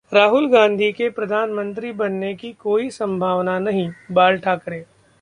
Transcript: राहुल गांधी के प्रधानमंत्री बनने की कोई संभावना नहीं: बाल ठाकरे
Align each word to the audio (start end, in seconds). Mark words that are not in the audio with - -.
राहुल 0.11 0.47
गांधी 0.51 0.91
के 0.91 1.09
प्रधानमंत्री 1.09 1.91
बनने 1.91 2.33
की 2.33 2.51
कोई 2.53 2.89
संभावना 2.89 3.59
नहीं: 3.59 3.89
बाल 4.11 4.37
ठाकरे 4.37 4.83